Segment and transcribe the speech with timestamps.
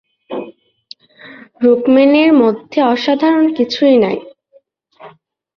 [1.61, 4.17] রুক্মিণীর মধ্যে অসাধারণ কিছুই নাই।